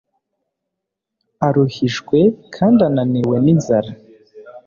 [1.47, 2.19] Aruhijwe
[2.55, 3.91] kandi ananiwe n'inzara